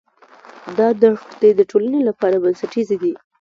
دا 0.77 0.87
دښتې 1.01 1.49
د 1.55 1.61
ټولنې 1.71 2.01
لپاره 2.09 2.35
بنسټیزې 2.43 2.97
دي. 3.03 3.13